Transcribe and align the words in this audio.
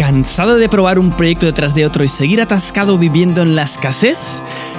¿Cansado 0.00 0.56
de 0.56 0.70
probar 0.70 0.98
un 0.98 1.10
proyecto 1.10 1.44
detrás 1.44 1.74
de 1.74 1.84
otro 1.84 2.02
y 2.02 2.08
seguir 2.08 2.40
atascado 2.40 2.96
viviendo 2.96 3.42
en 3.42 3.54
la 3.54 3.64
escasez? 3.64 4.16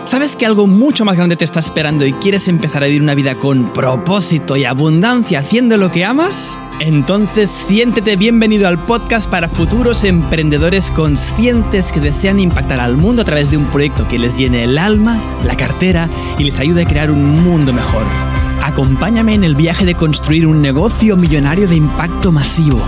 ¿Sabes 0.04 0.36
que 0.36 0.48
algo 0.48 0.66
mucho 0.66 1.06
más 1.06 1.16
grande 1.16 1.36
te 1.36 1.46
está 1.46 1.60
esperando 1.60 2.08
y 2.08 2.14
quieres 2.14 2.48
empezar 2.48 2.84
a 2.84 2.88
vivir 2.88 3.04
una 3.04 3.14
vida 3.14 3.36
con 3.36 3.72
propósito 3.72 4.58
y 4.58 4.66
abundancia 4.66 5.38
haciendo 5.38 5.78
lo 5.78 5.92
que 5.92 6.06
amas? 6.06 6.58
Entonces 6.80 7.52
siéntete 7.52 8.16
bienvenido 8.16 8.68
al 8.68 8.80
podcast 8.80 9.30
para 9.30 9.48
futuros 9.48 10.06
emprendedores 10.06 10.90
conscientes 10.90 11.92
que 11.92 12.00
desean 12.00 12.40
impactar 12.40 12.80
al 12.80 12.98
mundo 12.98 13.22
a 13.22 13.26
través 13.26 13.52
de 13.52 13.58
un 13.58 13.66
proyecto 13.66 14.08
que 14.08 14.18
les 14.18 14.40
llene 14.40 14.64
el 14.64 14.80
alma, 14.80 15.22
la 15.46 15.56
cartera 15.56 16.10
y 16.40 16.46
les 16.46 16.60
ayude 16.60 16.82
a 16.82 16.88
crear 16.88 17.12
un 17.12 17.44
mundo 17.44 17.74
mejor. 17.74 18.06
Acompáñame 18.64 19.36
en 19.36 19.44
el 19.44 19.54
viaje 19.54 19.86
de 19.86 19.94
construir 19.94 20.48
un 20.48 20.64
negocio 20.64 21.16
millonario 21.16 21.68
de 21.68 21.76
impacto 21.76 22.32
masivo 22.32 22.82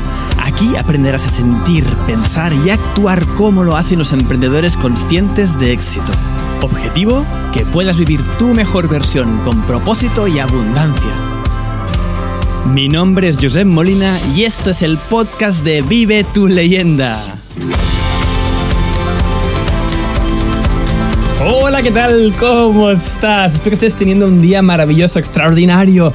Aquí 0.44 0.76
aprenderás 0.76 1.26
a 1.26 1.30
sentir, 1.30 1.86
pensar 2.06 2.52
y 2.52 2.70
actuar 2.70 3.26
como 3.38 3.64
lo 3.64 3.78
hacen 3.78 3.98
los 3.98 4.12
emprendedores 4.12 4.76
conscientes 4.76 5.58
de 5.58 5.72
éxito. 5.72 6.12
Objetivo, 6.62 7.26
que 7.54 7.66
puedas 7.66 7.98
vivir 7.98 8.22
tu 8.38 8.48
mejor 8.48 8.90
versión 8.90 9.40
con 9.46 9.62
propósito 9.62 10.28
y 10.28 10.40
abundancia. 10.40 11.12
Mi 12.74 12.90
nombre 12.90 13.30
es 13.30 13.40
Josep 13.42 13.66
Molina 13.66 14.20
y 14.36 14.44
esto 14.44 14.72
es 14.72 14.82
el 14.82 14.98
podcast 14.98 15.64
de 15.64 15.82
Vive 15.82 16.26
tu 16.26 16.48
leyenda. 16.48 17.24
Hola, 21.46 21.82
¿qué 21.82 21.92
tal? 21.92 22.34
¿Cómo 22.40 22.90
estás? 22.90 23.56
Espero 23.56 23.72
que 23.72 23.86
estés 23.86 23.96
teniendo 23.96 24.28
un 24.28 24.42
día 24.42 24.62
maravilloso, 24.62 25.20
extraordinario. 25.20 26.14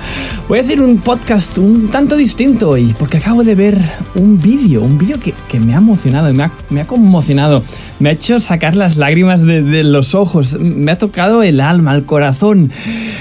Voy 0.48 0.58
a 0.58 0.62
hacer 0.62 0.80
un 0.80 0.96
podcast 0.98 1.58
un 1.58 1.88
tanto 1.88 2.16
distinto 2.16 2.70
hoy, 2.70 2.94
porque 2.98 3.18
acabo 3.18 3.44
de 3.44 3.54
ver 3.54 3.78
un 4.14 4.40
vídeo, 4.40 4.80
un 4.82 4.96
vídeo 4.96 5.18
que, 5.20 5.60
me 5.60 5.74
ha 5.74 5.78
emocionado, 5.78 6.32
me 6.32 6.44
ha, 6.44 6.50
me 6.70 6.80
ha 6.80 6.86
conmocionado, 6.86 7.62
me 7.98 8.10
ha 8.10 8.12
hecho 8.12 8.38
sacar 8.40 8.76
las 8.76 8.96
lágrimas 8.96 9.44
de, 9.44 9.84
los 9.84 10.14
ojos, 10.14 10.58
me 10.58 10.92
ha 10.92 10.98
tocado 10.98 11.42
el 11.42 11.60
alma, 11.60 11.94
el 11.94 12.04
corazón. 12.04 12.70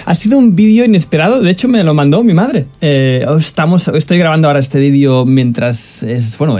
Ha 0.06 0.16
sido 0.16 0.38
un 0.38 0.56
vídeo 0.56 0.86
inesperado, 0.86 1.42
de 1.42 1.52
hecho 1.52 1.68
me 1.68 1.84
lo 1.84 1.94
mandó 1.94 2.24
mi 2.24 2.34
madre. 2.34 2.68
Eh, 2.82 3.26
estamos, 3.38 3.88
estoy 3.88 4.18
grabando 4.18 4.48
ahora 4.48 4.60
este 4.60 4.80
vídeo 4.80 5.26
mientras 5.26 6.04
es, 6.04 6.38
bueno, 6.38 6.58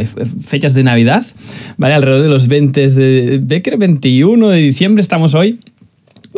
fechas 0.48 0.74
de 0.74 0.84
Navidad, 0.84 1.26
¿vale? 1.78 1.94
Alrededor 1.94 2.24
de 2.24 2.30
los 2.30 2.48
20 2.48 2.90
de, 2.90 3.40
de 3.40 3.78
21 3.78 4.50
de 4.50 4.58
diciembre 4.58 5.02
estamos 5.02 5.34
hoy. 5.34 5.60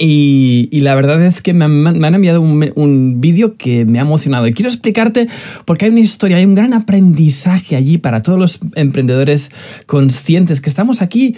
Y, 0.01 0.79
la 0.81 0.95
verdad 0.95 1.21
es 1.23 1.41
que 1.41 1.53
me 1.53 1.65
han, 1.65 2.15
enviado 2.15 2.41
un, 2.41 3.19
vídeo 3.19 3.57
que 3.57 3.85
me 3.85 3.99
ha 3.99 4.03
emocionado. 4.03 4.47
Y 4.47 4.53
quiero 4.53 4.69
explicarte 4.69 5.27
porque 5.65 5.85
hay 5.85 5.91
una 5.91 5.99
historia, 5.99 6.37
hay 6.37 6.45
un 6.45 6.55
gran 6.55 6.73
aprendizaje 6.73 7.75
allí 7.75 7.97
para 7.97 8.21
todos 8.21 8.39
los 8.39 8.59
emprendedores 8.75 9.51
conscientes 9.85 10.61
que 10.61 10.69
estamos 10.69 11.01
aquí 11.01 11.35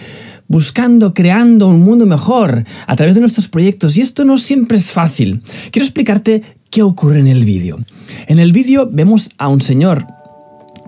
buscando, 0.52 1.14
creando 1.14 1.66
un 1.66 1.80
mundo 1.80 2.04
mejor 2.04 2.64
a 2.86 2.94
través 2.94 3.14
de 3.14 3.22
nuestros 3.22 3.48
proyectos. 3.48 3.96
Y 3.96 4.02
esto 4.02 4.24
no 4.24 4.36
siempre 4.36 4.76
es 4.76 4.92
fácil. 4.92 5.42
Quiero 5.70 5.84
explicarte 5.84 6.42
qué 6.70 6.82
ocurre 6.82 7.20
en 7.20 7.26
el 7.26 7.46
vídeo. 7.46 7.78
En 8.26 8.38
el 8.38 8.52
vídeo 8.52 8.86
vemos 8.92 9.30
a 9.38 9.48
un 9.48 9.62
señor 9.62 10.06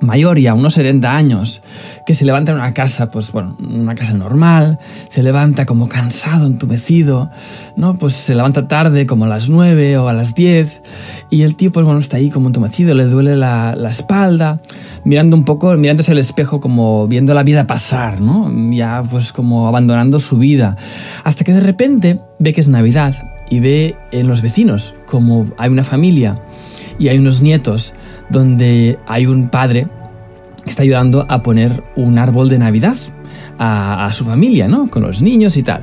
mayor 0.05 0.39
ya, 0.39 0.55
unos 0.55 0.75
70 0.75 1.15
años, 1.15 1.63
que 2.07 2.15
se 2.15 2.25
levanta 2.25 2.53
en 2.53 2.59
una 2.59 2.75
casa, 2.75 3.11
pues 3.11 3.33
bueno, 3.33 3.57
una 3.61 3.95
casa 3.95 4.15
normal, 4.15 4.79
se 5.09 5.23
levanta 5.23 5.67
como 5.67 5.89
cansado, 5.89 6.47
entumecido, 6.47 7.31
¿no? 7.77 7.97
Pues 7.97 8.15
se 8.15 8.35
levanta 8.35 8.69
tarde, 8.69 9.07
como 9.07 9.25
a 9.25 9.29
las 9.29 9.49
9 9.49 9.99
o 9.99 10.09
a 10.09 10.13
las 10.13 10.35
10, 10.35 10.83
y 11.31 11.43
el 11.43 11.57
tío, 11.57 11.73
pues 11.73 11.85
bueno, 11.85 12.01
está 12.01 12.19
ahí 12.19 12.31
como 12.31 12.49
entumecido, 12.49 12.95
le 12.95 13.05
duele 13.05 13.37
la, 13.37 13.75
la 13.77 13.91
espalda, 13.91 14.61
mirando 15.05 15.37
un 15.37 15.45
poco, 15.45 15.75
mirándose 15.77 16.13
al 16.13 16.19
espejo 16.19 16.61
como 16.61 17.09
viendo 17.09 17.35
la 17.35 17.43
vida 17.43 17.67
pasar, 17.67 18.21
¿no? 18.21 18.51
Ya 18.73 19.03
pues 19.09 19.33
como 19.33 19.69
abandonando 19.69 20.19
su 20.21 20.39
vida, 20.39 20.77
hasta 21.25 21.45
que 21.45 21.53
de 21.53 21.61
repente 21.61 22.21
ve 22.39 22.53
que 22.53 22.61
es 22.61 22.69
Navidad 22.69 23.15
y 23.51 23.61
ve 23.61 23.97
en 24.13 24.27
los 24.27 24.43
vecinos 24.43 24.95
como 25.07 25.47
hay 25.59 25.71
una 25.71 25.85
familia 25.85 26.35
y 26.99 27.09
hay 27.09 27.19
unos 27.19 27.43
nietos 27.43 27.93
donde 28.35 28.99
hay 29.07 29.27
un 29.27 29.49
padre 29.49 29.87
que 30.63 30.71
está 30.71 30.83
ayudando 30.83 31.25
a 31.29 31.43
poner 31.43 31.83
un 31.97 32.19
árbol 32.19 32.51
de 32.51 32.59
Navidad 32.59 32.97
a, 33.59 34.11
su 34.13 34.25
familia, 34.25 34.69
¿no? 34.69 34.89
Con 34.89 35.03
los 35.03 35.23
niños 35.23 35.57
y 35.57 35.63
tal. 35.63 35.83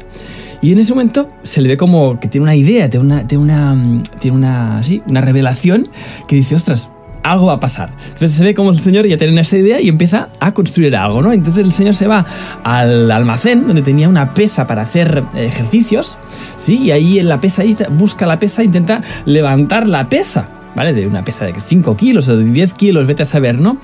Y 0.62 0.74
en 0.74 0.80
ese 0.80 0.94
momento 0.94 1.28
se 1.42 1.62
le 1.62 1.70
ve 1.70 1.78
como 1.78 2.20
que 2.20 2.28
tiene 2.28 2.44
una 2.44 2.56
idea, 2.56 2.90
tiene 2.90 3.06
una, 3.06 3.26
tiene 3.26 3.44
una, 3.44 4.04
tiene 4.20 4.38
una, 4.38 4.84
sí, 4.84 5.02
una 5.10 5.22
revelación 5.22 5.90
que 6.28 6.36
dice, 6.36 6.54
ostras, 6.54 6.90
algo 7.24 7.48
va 7.48 7.54
a 7.54 7.60
pasar. 7.60 7.92
Entonces 8.04 8.34
se 8.34 8.44
ve 8.44 8.54
como 8.54 8.72
el 8.72 8.80
señor 8.80 9.08
ya 9.08 9.18
tiene 9.18 9.40
esa 9.40 9.58
idea 9.58 9.80
y 9.80 9.88
empieza 9.88 10.30
a 10.40 10.54
construir 10.54 10.96
algo, 10.96 11.22
¿no? 11.22 11.32
Entonces 11.32 11.64
el 11.64 11.72
señor 11.72 11.96
se 11.96 12.08
va 12.08 12.26
al 12.64 13.10
almacén 13.10 13.66
donde 13.66 13.82
tenía 13.82 14.10
una 14.10 14.34
pesa 14.34 14.68
para 14.68 14.84
hacer 14.84 15.24
ejercicios, 15.36 16.20
¿sí? 16.58 16.78
Y 16.78 16.92
ahí 16.92 17.18
en 17.18 17.30
la 17.30 17.40
pesa, 17.40 17.64
busca 17.92 18.26
la 18.26 18.40
pesa 18.40 18.64
intenta 18.64 19.02
levantar 19.26 19.88
la 19.88 20.10
pesa. 20.10 20.61
¿Vale? 20.76 20.94
De 20.94 21.08
una 21.08 21.24
pesa 21.24 21.46
de 21.46 21.54
5 21.54 21.96
kilos 21.98 22.28
o 22.28 22.38
de 22.38 22.46
10 22.46 22.74
kilos, 22.74 23.08
vete 23.08 23.24
a 23.24 23.26
saber, 23.26 23.60
¿no? 23.60 23.78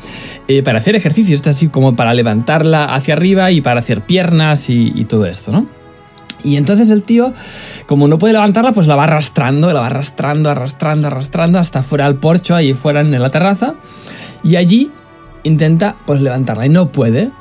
Eh, 0.47 0.63
para 0.63 0.77
hacer 0.79 0.95
ejercicio, 0.95 1.35
está 1.35 1.51
así 1.51 1.67
como 1.67 1.95
para 1.95 2.13
levantarla 2.13 2.93
hacia 2.93 3.13
arriba 3.13 3.51
y 3.51 3.61
para 3.61 3.79
hacer 3.79 4.01
piernas 4.01 4.69
y, 4.69 5.05
todo 5.05 5.25
esto, 5.25 5.51
¿no? 5.51 5.67
Y 6.43 6.55
entonces 6.55 6.89
el 6.91 7.01
tío, 7.01 7.33
como 7.87 8.07
no 8.07 8.17
puede 8.17 8.33
levantarla, 8.33 8.71
pues 8.71 8.87
la 8.87 8.95
va 8.95 9.05
arrastrando, 9.05 9.67
la 9.71 9.79
va 9.81 9.87
arrastrando, 9.87 10.49
arrastrando, 10.49 11.07
arrastrando 11.07 11.59
hasta 11.59 11.83
fuera 11.83 12.05
al 12.05 12.15
porcho, 12.15 12.55
ahí 12.55 12.73
fuera 12.73 13.01
en 13.01 13.11
la 13.19 13.29
terraza. 13.29 13.75
Y 14.43 14.55
allí 14.55 14.91
intenta 15.43 15.95
pues 16.05 16.21
levantarla 16.21 16.65
y 16.65 16.69
no 16.69 16.91
puede. 16.91 17.31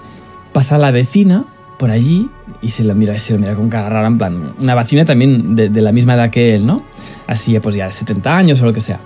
Pasa 0.52 0.78
la 0.78 0.90
vecina 0.90 1.44
por 1.78 1.90
allí 1.90 2.30
y 2.62 2.70
se 2.70 2.84
la 2.84 2.94
mira, 2.94 3.18
se 3.18 3.36
mira 3.36 3.54
con 3.54 3.68
cara 3.68 3.90
rara, 3.90 4.06
en 4.06 4.16
plan, 4.16 4.54
una 4.58 4.74
vecina 4.74 5.04
también 5.04 5.54
de 5.54 5.82
la 5.82 5.92
misma 5.92 6.14
edad 6.14 6.30
que 6.30 6.54
él, 6.54 6.66
¿no? 6.66 6.82
Así 7.26 7.58
pues 7.60 7.74
ya 7.74 7.86
de 7.86 7.92
70 7.92 8.36
años 8.36 8.60
o 8.60 8.66
lo 8.66 8.72
que 8.72 8.80
sea. 8.80 9.00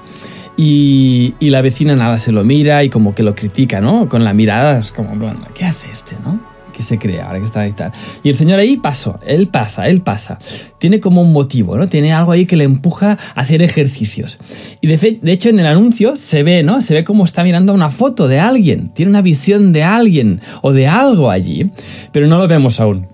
Y, 0.56 1.34
la 1.40 1.62
vecina 1.62 1.96
nada, 1.96 2.18
se 2.18 2.32
lo 2.32 2.44
mira 2.44 2.84
y 2.84 2.90
como 2.90 3.14
que 3.14 3.22
lo 3.22 3.34
critica, 3.34 3.80
¿no? 3.80 4.08
Con 4.08 4.24
la 4.24 4.34
mirada, 4.34 4.80
es 4.80 4.92
como, 4.92 5.14
bueno, 5.16 5.40
¿qué 5.54 5.64
hace 5.64 5.86
este, 5.90 6.16
no? 6.22 6.38
¿Qué 6.74 6.82
se 6.82 6.98
cree 6.98 7.20
ahora 7.20 7.38
que 7.38 7.44
está 7.46 7.60
ahí 7.60 7.72
tal? 7.72 7.92
Y 8.22 8.28
el 8.28 8.34
señor 8.34 8.58
ahí 8.58 8.76
pasó, 8.76 9.18
él 9.24 9.48
pasa, 9.48 9.88
él 9.88 10.02
pasa. 10.02 10.38
Tiene 10.78 11.00
como 11.00 11.22
un 11.22 11.32
motivo, 11.32 11.78
¿no? 11.78 11.88
Tiene 11.88 12.12
algo 12.12 12.32
ahí 12.32 12.44
que 12.44 12.56
le 12.56 12.64
empuja 12.64 13.18
a 13.34 13.40
hacer 13.40 13.62
ejercicios. 13.62 14.38
Y 14.82 14.86
de, 14.86 15.18
de 15.22 15.32
hecho 15.32 15.48
en 15.48 15.60
el 15.60 15.66
anuncio 15.66 16.16
se 16.16 16.42
ve, 16.42 16.62
¿no? 16.62 16.82
Se 16.82 16.92
ve 16.92 17.04
como 17.04 17.24
está 17.24 17.42
mirando 17.42 17.72
una 17.72 17.88
foto 17.88 18.28
de 18.28 18.38
alguien, 18.38 18.90
tiene 18.90 19.10
una 19.10 19.22
visión 19.22 19.72
de 19.72 19.82
alguien 19.82 20.42
o 20.60 20.72
de 20.72 20.88
algo 20.88 21.30
allí, 21.30 21.70
pero 22.12 22.26
no 22.26 22.38
lo 22.38 22.48
vemos 22.48 22.80
aún. 22.80 23.06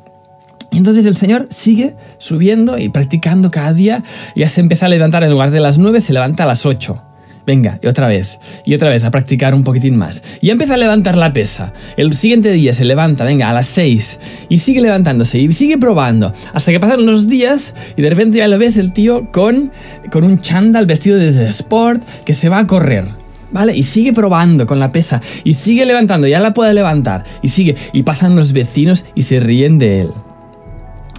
Entonces 0.72 1.06
el 1.06 1.16
señor 1.16 1.46
sigue 1.50 1.94
subiendo 2.18 2.78
y 2.78 2.88
practicando 2.88 3.50
cada 3.50 3.72
día. 3.72 4.02
Ya 4.34 4.48
se 4.48 4.60
empieza 4.60 4.86
a 4.86 4.88
levantar 4.88 5.22
en 5.24 5.30
lugar 5.30 5.50
de 5.50 5.60
las 5.60 5.78
9, 5.78 6.00
se 6.00 6.12
levanta 6.12 6.44
a 6.44 6.46
las 6.46 6.66
8. 6.66 7.02
Venga, 7.46 7.78
y 7.80 7.86
otra 7.86 8.08
vez, 8.08 8.40
y 8.64 8.74
otra 8.74 8.90
vez, 8.90 9.04
a 9.04 9.12
practicar 9.12 9.54
un 9.54 9.62
poquitín 9.62 9.96
más. 9.96 10.24
Y 10.40 10.50
empieza 10.50 10.74
a 10.74 10.78
levantar 10.78 11.16
la 11.16 11.32
pesa. 11.32 11.72
El 11.96 12.12
siguiente 12.14 12.50
día 12.50 12.72
se 12.72 12.84
levanta, 12.84 13.22
venga, 13.22 13.48
a 13.48 13.52
las 13.52 13.68
6. 13.68 14.18
Y 14.48 14.58
sigue 14.58 14.80
levantándose, 14.80 15.38
y 15.38 15.52
sigue 15.52 15.78
probando. 15.78 16.34
Hasta 16.52 16.72
que 16.72 16.80
pasan 16.80 17.02
unos 17.02 17.28
días, 17.28 17.72
y 17.96 18.02
de 18.02 18.10
repente 18.10 18.38
ya 18.38 18.48
lo 18.48 18.58
ves 18.58 18.78
el 18.78 18.92
tío 18.92 19.30
con, 19.30 19.70
con 20.10 20.24
un 20.24 20.40
chándal 20.40 20.86
vestido 20.86 21.16
de 21.18 21.46
sport 21.46 22.02
que 22.24 22.34
se 22.34 22.48
va 22.48 22.58
a 22.58 22.66
correr. 22.66 23.04
¿Vale? 23.52 23.76
Y 23.76 23.84
sigue 23.84 24.12
probando 24.12 24.66
con 24.66 24.80
la 24.80 24.90
pesa. 24.90 25.22
Y 25.44 25.54
sigue 25.54 25.86
levantando, 25.86 26.26
ya 26.26 26.40
la 26.40 26.52
puede 26.52 26.74
levantar. 26.74 27.24
Y 27.42 27.48
sigue. 27.48 27.76
Y 27.92 28.02
pasan 28.02 28.34
los 28.34 28.52
vecinos 28.52 29.04
y 29.14 29.22
se 29.22 29.38
ríen 29.38 29.78
de 29.78 30.00
él. 30.00 30.08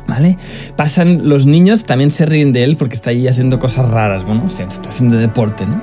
¿Vale? 0.08 0.38
Pasan 0.78 1.28
los 1.28 1.46
niños, 1.46 1.84
también 1.84 2.12
se 2.12 2.26
ríen 2.26 2.54
de 2.54 2.64
él 2.64 2.78
porque 2.78 2.96
está 2.96 3.10
ahí 3.10 3.28
haciendo 3.28 3.60
cosas 3.60 3.90
raras, 3.90 4.24
bueno, 4.24 4.44
o 4.46 4.50
sea, 4.50 4.66
está 4.66 4.90
haciendo 4.90 5.18
deporte, 5.18 5.66
¿no? 5.66 5.82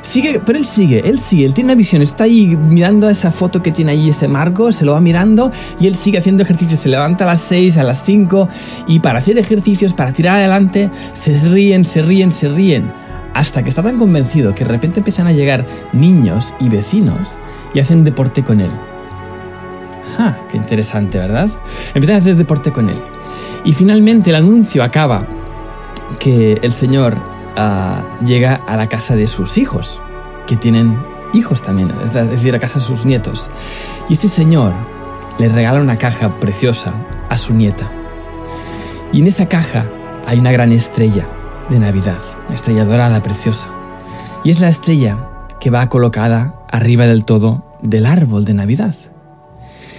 Sigue, 0.00 0.40
pero 0.44 0.58
él 0.58 0.64
sigue, 0.64 1.06
él 1.06 1.18
sigue, 1.18 1.44
él 1.44 1.52
tiene 1.52 1.72
una 1.72 1.76
visión, 1.76 2.00
está 2.00 2.24
ahí 2.24 2.56
mirando 2.56 3.10
esa 3.10 3.30
foto 3.30 3.62
que 3.62 3.70
tiene 3.70 3.92
ahí, 3.92 4.08
ese 4.08 4.26
marco, 4.26 4.72
se 4.72 4.86
lo 4.86 4.92
va 4.92 5.02
mirando 5.02 5.52
y 5.78 5.86
él 5.86 5.96
sigue 5.96 6.16
haciendo 6.16 6.42
ejercicios, 6.42 6.80
se 6.80 6.88
levanta 6.88 7.24
a 7.24 7.26
las 7.26 7.42
6, 7.42 7.76
a 7.76 7.84
las 7.84 8.02
5 8.04 8.48
y 8.86 9.00
para 9.00 9.18
hacer 9.18 9.36
ejercicios, 9.36 9.92
para 9.92 10.12
tirar 10.12 10.36
adelante, 10.36 10.88
se 11.12 11.38
ríen, 11.50 11.84
se 11.84 12.00
ríen, 12.00 12.32
se 12.32 12.48
ríen, 12.48 12.90
hasta 13.34 13.62
que 13.62 13.68
está 13.68 13.82
tan 13.82 13.98
convencido 13.98 14.54
que 14.54 14.64
de 14.64 14.70
repente 14.70 15.00
empiezan 15.00 15.26
a 15.26 15.32
llegar 15.32 15.66
niños 15.92 16.54
y 16.58 16.70
vecinos 16.70 17.28
y 17.74 17.80
hacen 17.80 18.02
deporte 18.02 18.42
con 18.42 18.60
él. 18.60 18.70
¡Ja! 20.16 20.38
¡Qué 20.50 20.56
interesante, 20.56 21.18
¿verdad? 21.18 21.50
Empiezan 21.94 22.16
a 22.16 22.18
hacer 22.18 22.36
deporte 22.36 22.72
con 22.72 22.88
él. 22.88 22.96
Y 23.68 23.72
finalmente 23.72 24.30
el 24.30 24.36
anuncio 24.36 24.82
acaba 24.82 25.26
que 26.18 26.58
el 26.62 26.72
señor 26.72 27.16
Ah, 27.60 28.04
llega 28.24 28.54
a 28.68 28.76
la 28.76 28.88
casa 28.88 29.16
de 29.16 29.26
sus 29.26 29.58
hijos, 29.58 29.98
que 30.46 30.54
tienen 30.54 30.96
hijos 31.34 31.60
también, 31.60 31.92
es 32.04 32.12
decir, 32.12 32.54
a 32.54 32.60
casa 32.60 32.78
de 32.78 32.84
sus 32.84 33.04
nietos. 33.04 33.50
Y 34.08 34.12
este 34.12 34.28
señor 34.28 34.72
le 35.40 35.48
regala 35.48 35.80
una 35.80 35.98
caja 35.98 36.38
preciosa 36.38 36.94
a 37.28 37.36
su 37.36 37.54
nieta. 37.54 37.90
Y 39.12 39.22
en 39.22 39.26
esa 39.26 39.48
caja 39.48 39.86
hay 40.24 40.38
una 40.38 40.52
gran 40.52 40.70
estrella 40.70 41.26
de 41.68 41.80
Navidad, 41.80 42.18
una 42.46 42.54
estrella 42.54 42.84
dorada 42.84 43.20
preciosa. 43.24 43.70
Y 44.44 44.50
es 44.50 44.60
la 44.60 44.68
estrella 44.68 45.18
que 45.58 45.70
va 45.70 45.88
colocada 45.88 46.60
arriba 46.70 47.06
del 47.06 47.24
todo 47.24 47.64
del 47.82 48.06
árbol 48.06 48.44
de 48.44 48.54
Navidad. 48.54 48.94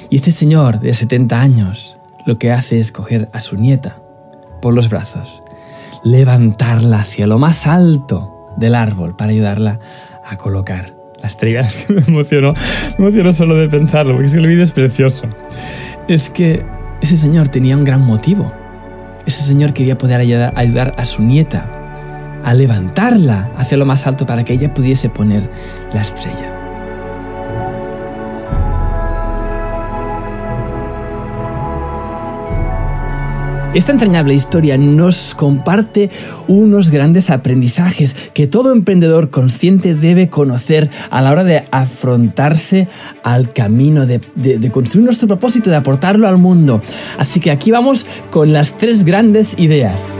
Y 0.10 0.16
este 0.16 0.32
señor 0.32 0.80
de 0.80 0.94
70 0.94 1.38
años 1.38 1.99
lo 2.30 2.38
que 2.38 2.52
hace 2.52 2.80
es 2.80 2.92
coger 2.92 3.28
a 3.34 3.42
su 3.42 3.56
nieta 3.56 3.98
por 4.62 4.76
los 4.76 4.88
brazos, 4.88 5.42
levantarla 6.04 7.00
hacia 7.00 7.26
lo 7.26 7.40
más 7.40 7.66
alto 7.66 8.54
del 8.56 8.76
árbol 8.76 9.16
para 9.16 9.32
ayudarla 9.32 9.80
a 10.24 10.38
colocar 10.38 10.94
las 11.24 11.32
estrellas. 11.32 11.76
que 11.88 11.94
me 11.94 12.02
emociono, 12.02 12.54
me 13.00 13.06
emociono 13.06 13.34
solo 13.34 13.56
de 13.56 13.68
pensarlo, 13.68 14.14
porque 14.14 14.28
es 14.28 14.34
que 14.34 14.40
el 14.40 14.46
vídeo 14.46 14.62
es 14.62 14.72
precioso. 14.72 15.26
Es 16.08 16.30
que 16.30 16.64
ese 17.02 17.18
señor 17.18 17.48
tenía 17.48 17.76
un 17.76 17.84
gran 17.84 18.06
motivo. 18.06 18.52
Ese 19.26 19.42
señor 19.42 19.74
quería 19.74 19.98
poder 19.98 20.22
ayudar, 20.22 20.54
ayudar 20.56 20.94
a 20.98 21.06
su 21.08 21.24
nieta 21.24 21.66
a 22.46 22.54
levantarla 22.54 23.50
hacia 23.58 23.76
lo 23.76 23.86
más 23.86 24.06
alto 24.06 24.28
para 24.28 24.44
que 24.44 24.54
ella 24.54 24.72
pudiese 24.72 25.10
poner 25.10 25.50
la 25.96 26.02
estrella. 26.02 26.59
Esta 33.72 33.92
entrañable 33.92 34.34
historia 34.34 34.80
nos 34.80 35.36
comparte 35.36 36.10
unos 36.48 36.90
grandes 36.90 37.30
aprendizajes 37.30 38.16
que 38.34 38.48
todo 38.48 38.72
emprendedor 38.72 39.30
consciente 39.30 39.94
debe 39.94 40.28
conocer 40.28 40.90
a 41.12 41.22
la 41.22 41.32
hora 41.32 41.44
de 41.44 41.66
afrontarse 41.70 42.88
al 43.22 43.54
camino 43.54 44.08
de, 44.08 44.22
construir 44.72 45.06
nuestro 45.06 45.28
propósito, 45.28 45.70
de 45.70 45.76
aportarlo 45.76 46.28
al 46.28 46.40
mundo. 46.40 46.82
Así 47.20 47.40
que 47.40 47.52
aquí 47.52 47.70
vamos 47.70 48.08
con 48.32 48.54
las 48.54 48.76
tres 48.80 49.06
grandes 49.06 49.54
ideas. 49.60 50.18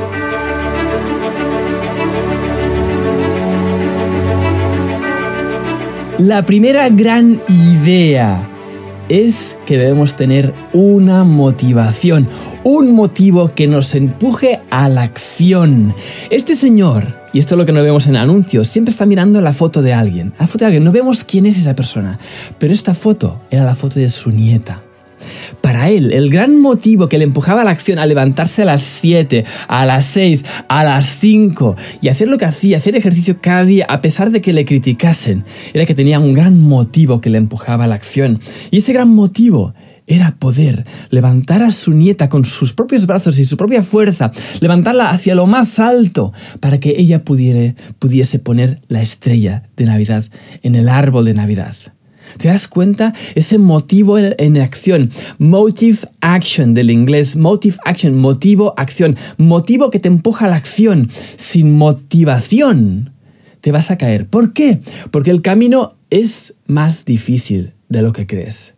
La 6.20 6.46
primera 6.46 6.88
gran 6.90 7.42
idea 7.48 8.48
es 9.10 9.58
que 9.66 9.78
debemos 9.78 10.16
tener 10.16 10.54
una 10.72 11.24
motivación, 11.24 12.28
un 12.64 12.94
motivo 12.94 13.50
que 13.54 13.68
nos 13.68 13.96
empuje 13.96 14.60
a 14.70 14.90
la 14.90 15.04
acción. 15.04 15.94
Este 16.30 16.56
señor, 16.56 17.16
y 17.34 17.40
esto 17.40 17.56
es 17.56 17.60
lo 17.60 17.66
que 17.66 17.72
no 17.72 17.84
vemos 17.84 18.08
en 18.08 18.16
anuncios, 18.16 18.68
siempre 18.68 18.92
está 18.92 19.06
mirando 19.06 19.42
la 19.42 19.54
foto 19.54 19.82
de 19.82 19.94
alguien. 19.94 20.34
La 20.40 20.48
foto 20.48 20.60
de 20.60 20.66
alguien, 20.66 20.84
no 20.84 20.92
vemos 20.92 21.24
quién 21.24 21.46
es 21.46 21.58
esa 21.58 21.76
persona, 21.76 22.20
pero 22.58 22.74
esta 22.74 22.94
foto 22.94 23.40
era 23.50 23.64
la 23.64 23.76
foto 23.76 24.00
de 24.00 24.10
su 24.10 24.32
nieta. 24.32 24.84
Para 25.62 25.90
él, 25.90 26.14
el 26.14 26.30
gran 26.30 26.60
motivo 26.60 27.10
que 27.10 27.18
le 27.18 27.26
empujaba 27.26 27.62
a 27.62 27.66
la 27.66 27.72
acción 27.72 28.00
a 28.00 28.06
levantarse 28.06 28.62
a 28.62 28.66
las 28.66 28.82
7, 28.82 29.46
a 29.68 29.86
las 29.86 30.06
6, 30.06 30.46
a 30.68 30.84
las 30.84 31.08
5 31.20 31.76
y 32.02 32.08
hacer 32.08 32.28
lo 32.28 32.38
que 32.38 32.46
hacía, 32.46 32.78
hacer 32.78 32.96
ejercicio 32.96 33.38
cada 33.42 33.66
día 33.66 33.86
a 33.90 34.02
pesar 34.02 34.32
de 34.32 34.42
que 34.42 34.54
le 34.54 34.66
criticasen, 34.66 35.44
era 35.74 35.86
que 35.86 35.96
tenía 35.96 36.20
un 36.20 36.34
gran 36.34 36.60
motivo 36.60 37.20
que 37.22 37.30
le 37.30 37.38
empujaba 37.38 37.84
a 37.84 37.88
la 37.88 37.96
acción. 37.96 38.40
Y 38.72 38.78
ese 38.78 38.94
gran 38.94 39.10
motivo 39.10 39.74
era 40.10 40.36
poder 40.38 40.86
levantar 41.12 41.64
a 41.64 41.72
su 41.72 41.94
nieta 41.94 42.28
con 42.28 42.44
sus 42.44 42.74
propios 42.74 43.06
brazos 43.06 43.40
y 43.40 43.46
su 43.46 43.56
propia 43.56 43.84
fuerza, 43.84 44.32
levantarla 44.60 45.12
hacia 45.12 45.36
lo 45.36 45.46
más 45.46 45.80
alto 45.80 46.34
para 46.60 46.80
que 46.80 46.96
ella 46.98 47.24
pudiese 47.24 48.40
poner 48.40 48.82
la 48.90 49.02
estrella 49.02 49.70
de 49.78 49.86
Navidad 49.86 50.26
en 50.64 50.76
el 50.76 50.90
árbol 50.90 51.26
de 51.26 51.36
Navidad. 51.36 51.76
¿Te 52.38 52.48
das 52.48 52.68
cuenta? 52.68 53.14
Ese 53.36 53.58
motivo 53.58 54.18
en, 54.18 54.58
acción. 54.58 55.12
Motive 55.38 56.00
action 56.22 56.74
del 56.74 56.92
inglés. 56.92 57.36
Motive 57.36 57.78
action. 57.86 58.16
Motivo, 58.16 58.74
acción. 58.78 59.16
Motivo 59.38 59.90
que 59.90 60.00
te 60.00 60.10
empuja 60.10 60.46
a 60.46 60.50
la 60.50 60.56
acción. 60.56 61.10
Sin 61.38 61.78
motivación 61.78 63.14
te 63.62 63.72
vas 63.72 63.90
a 63.92 63.98
caer. 63.98 64.28
¿Por 64.28 64.54
qué? 64.54 64.80
Porque 65.12 65.32
el 65.32 65.42
camino 65.42 65.98
es 66.10 66.56
más 66.66 67.06
difícil 67.06 67.74
de 67.90 68.02
lo 68.02 68.14
que 68.14 68.28
crees. 68.28 68.76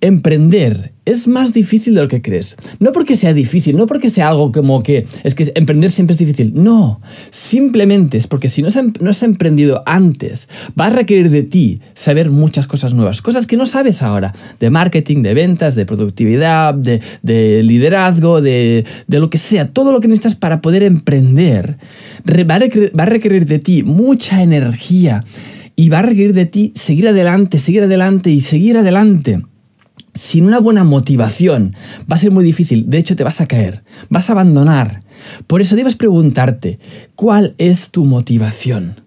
Emprender 0.00 0.92
es 1.08 1.26
más 1.26 1.54
difícil 1.54 1.94
de 1.94 2.02
lo 2.02 2.08
que 2.08 2.22
crees. 2.22 2.56
No 2.78 2.92
porque 2.92 3.16
sea 3.16 3.32
difícil, 3.32 3.76
no 3.76 3.86
porque 3.86 4.10
sea 4.10 4.28
algo 4.28 4.52
como 4.52 4.82
que 4.82 5.06
es 5.24 5.34
que 5.34 5.50
emprender 5.54 5.90
siempre 5.90 6.12
es 6.12 6.18
difícil. 6.18 6.52
No, 6.54 7.00
simplemente 7.30 8.18
es 8.18 8.26
porque 8.26 8.48
si 8.48 8.62
no 8.62 8.68
has, 8.68 9.22
emprendido 9.22 9.82
antes, 9.86 10.48
va 10.78 10.86
a 10.86 10.90
requerir 10.90 11.30
de 11.30 11.42
ti 11.42 11.80
saber 11.94 12.30
muchas 12.30 12.66
cosas 12.66 12.92
nuevas, 12.92 13.22
cosas 13.22 13.46
que 13.46 13.56
no 13.56 13.64
sabes 13.64 14.02
ahora, 14.02 14.34
de 14.60 14.70
marketing, 14.70 15.22
de 15.22 15.34
ventas, 15.34 15.74
de 15.74 15.86
productividad, 15.86 16.74
de, 16.74 17.00
liderazgo, 17.62 18.42
de, 18.42 18.84
de, 19.06 19.18
lo 19.18 19.30
que 19.30 19.38
sea, 19.38 19.72
todo 19.72 19.92
lo 19.92 20.00
que 20.00 20.08
necesitas 20.08 20.34
para 20.34 20.60
poder 20.60 20.82
emprender, 20.82 21.78
va 22.28 23.02
a 23.02 23.06
requerir 23.06 23.46
de 23.46 23.58
ti 23.58 23.82
mucha 23.82 24.42
energía 24.42 25.24
y 25.74 25.88
va 25.88 26.00
a 26.00 26.02
requerir 26.02 26.34
de 26.34 26.46
ti 26.46 26.72
seguir 26.74 27.08
adelante, 27.08 27.58
seguir 27.58 27.84
adelante 27.84 28.30
y 28.30 28.40
seguir 28.40 28.76
adelante 28.76 29.42
sin 30.18 30.46
una 30.46 30.58
buena 30.58 30.84
motivación 30.84 31.74
va 32.00 32.16
a 32.16 32.18
ser 32.18 32.30
muy 32.30 32.44
difícil. 32.44 32.88
De 32.88 32.98
hecho, 32.98 33.16
te 33.16 33.24
vas 33.24 33.40
a 33.40 33.46
caer, 33.46 33.82
vas 34.08 34.28
a 34.28 34.32
abandonar. 34.32 35.00
Por 35.46 35.60
eso 35.60 35.76
debes 35.76 35.96
preguntarte, 35.96 36.78
¿cuál 37.14 37.54
es 37.58 37.90
tu 37.90 38.04
motivación? 38.04 39.00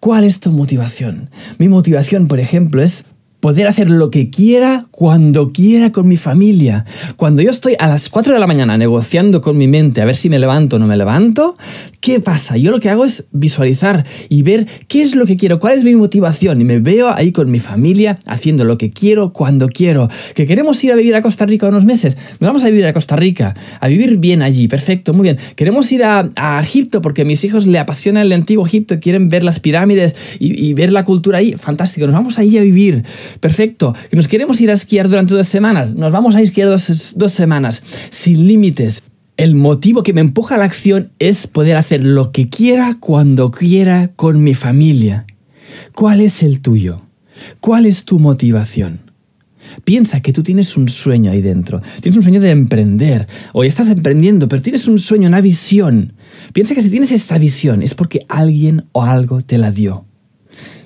¿Cuál 0.00 0.24
es 0.24 0.40
tu 0.40 0.50
motivación? 0.50 1.30
Mi 1.58 1.68
motivación, 1.68 2.28
por 2.28 2.40
ejemplo, 2.40 2.82
es 2.82 3.04
poder 3.42 3.66
hacer 3.66 3.90
lo 3.90 4.08
que 4.08 4.30
quiera 4.30 4.86
cuando 4.92 5.52
quiera 5.52 5.90
con 5.90 6.06
mi 6.06 6.16
familia. 6.16 6.84
Cuando 7.16 7.42
yo 7.42 7.50
estoy 7.50 7.74
a 7.80 7.88
las 7.88 8.08
4 8.08 8.34
de 8.34 8.38
la 8.38 8.46
mañana 8.46 8.78
negociando 8.78 9.40
con 9.40 9.58
mi 9.58 9.66
mente 9.66 10.00
a 10.00 10.04
ver 10.04 10.14
si 10.14 10.28
me 10.28 10.38
levanto 10.38 10.76
o 10.76 10.78
no 10.78 10.86
me 10.86 10.96
levanto, 10.96 11.54
¿qué 11.98 12.20
pasa? 12.20 12.56
Yo 12.56 12.70
lo 12.70 12.78
que 12.78 12.88
hago 12.88 13.04
es 13.04 13.24
visualizar 13.32 14.06
y 14.28 14.44
ver 14.44 14.68
qué 14.86 15.02
es 15.02 15.16
lo 15.16 15.26
que 15.26 15.36
quiero, 15.36 15.58
cuál 15.58 15.76
es 15.76 15.82
mi 15.82 15.96
motivación 15.96 16.60
y 16.60 16.64
me 16.64 16.78
veo 16.78 17.12
ahí 17.12 17.32
con 17.32 17.50
mi 17.50 17.58
familia 17.58 18.16
haciendo 18.26 18.64
lo 18.64 18.78
que 18.78 18.92
quiero 18.92 19.32
cuando 19.32 19.66
quiero. 19.66 20.08
Que 20.36 20.46
queremos 20.46 20.82
ir 20.84 20.92
a 20.92 20.94
vivir 20.94 21.16
a 21.16 21.20
Costa 21.20 21.44
Rica 21.44 21.66
unos 21.66 21.84
meses, 21.84 22.16
nos 22.38 22.46
vamos 22.46 22.62
a 22.62 22.68
vivir 22.68 22.86
a 22.86 22.92
Costa 22.92 23.16
Rica, 23.16 23.56
a 23.80 23.88
vivir 23.88 24.18
bien 24.18 24.42
allí, 24.42 24.68
perfecto, 24.68 25.14
muy 25.14 25.24
bien. 25.24 25.38
Queremos 25.56 25.90
ir 25.90 26.04
a, 26.04 26.30
Egipto 26.62 27.02
porque 27.02 27.22
a 27.22 27.24
mis 27.24 27.44
hijos 27.44 27.66
le 27.66 27.80
apasiona 27.80 28.22
el 28.22 28.30
antiguo 28.30 28.64
Egipto, 28.64 29.00
quieren 29.00 29.28
ver 29.28 29.42
las 29.42 29.58
pirámides 29.58 30.14
y, 30.38 30.64
y 30.64 30.74
ver 30.74 30.92
la 30.92 31.04
cultura 31.04 31.38
ahí, 31.38 31.54
fantástico, 31.54 32.06
nos 32.06 32.14
vamos 32.14 32.38
ahí 32.38 32.56
a 32.56 32.60
vivir. 32.60 33.02
Perfecto. 33.40 33.94
Nos 34.12 34.28
queremos 34.28 34.60
ir 34.60 34.70
a 34.70 34.74
esquiar 34.74 35.08
durante 35.08 35.34
dos 35.34 35.48
semanas. 35.48 35.94
Nos 35.94 36.12
vamos 36.12 36.34
a 36.34 36.42
esquiar 36.42 36.68
dos, 36.68 37.14
dos 37.16 37.32
semanas. 37.32 37.82
Sin 38.10 38.46
límites. 38.46 39.02
El 39.36 39.54
motivo 39.54 40.02
que 40.02 40.12
me 40.12 40.20
empuja 40.20 40.56
a 40.56 40.58
la 40.58 40.64
acción 40.64 41.10
es 41.18 41.46
poder 41.46 41.76
hacer 41.76 42.04
lo 42.04 42.32
que 42.32 42.48
quiera 42.48 42.98
cuando 43.00 43.50
quiera 43.50 44.12
con 44.14 44.44
mi 44.44 44.54
familia. 44.54 45.26
¿Cuál 45.94 46.20
es 46.20 46.42
el 46.42 46.60
tuyo? 46.60 47.02
¿Cuál 47.60 47.86
es 47.86 48.04
tu 48.04 48.18
motivación? 48.18 49.12
Piensa 49.84 50.20
que 50.20 50.32
tú 50.32 50.42
tienes 50.42 50.76
un 50.76 50.88
sueño 50.88 51.30
ahí 51.30 51.40
dentro. 51.40 51.80
Tienes 52.00 52.16
un 52.16 52.22
sueño 52.22 52.40
de 52.40 52.50
emprender. 52.50 53.26
O 53.52 53.64
estás 53.64 53.88
emprendiendo, 53.88 54.48
pero 54.48 54.62
tienes 54.62 54.86
un 54.86 54.98
sueño, 54.98 55.28
una 55.28 55.40
visión. 55.40 56.12
Piensa 56.52 56.74
que 56.74 56.82
si 56.82 56.90
tienes 56.90 57.12
esta 57.12 57.38
visión 57.38 57.82
es 57.82 57.94
porque 57.94 58.20
alguien 58.28 58.84
o 58.92 59.02
algo 59.02 59.42
te 59.42 59.58
la 59.58 59.70
dio. 59.70 60.04